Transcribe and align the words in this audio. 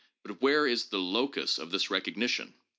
But 0.23 0.41
where 0.41 0.65
is 0.65 0.85
the 0.85 0.97
locus 0.97 1.59
of 1.59 1.69
this 1.69 1.89
recogni 1.89 2.27
tion? 2.29 2.55